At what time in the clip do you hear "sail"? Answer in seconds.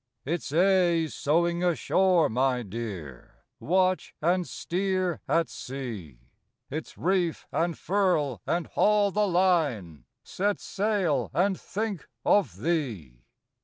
10.59-11.29